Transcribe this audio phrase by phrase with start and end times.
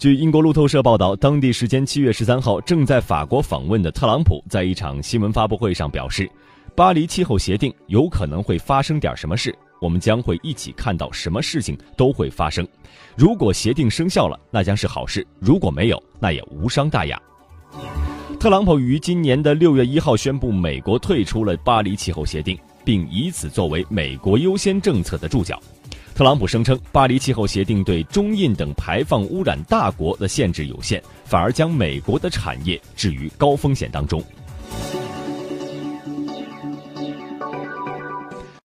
[0.00, 6.26] 据英国路透社报道，当地时间七月十三号，正在法国访问的特朗普在一场新闻发布会上表示，
[6.74, 12.66] 巴黎气候协定有可能会发生点什么事，我们将会一起看到什么事情都会发生。
[13.14, 17.20] 如果协定生效了，那将是好事；如果没有，那也无伤大雅。
[18.38, 25.60] 特朗普于今年的六月一号宣布，美国退出了巴黎气候协定，并以此作为“美国优先”政策的注脚。
[26.20, 34.22] 特朗普声称，巴黎气候协定对中印等排放污染大国的限制有限，反而将美国的产业置于高风险当中。